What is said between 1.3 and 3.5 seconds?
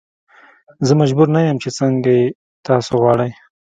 نه یم چې څنګه یې تاسو غواړئ.